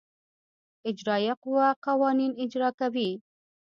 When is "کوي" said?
2.79-3.09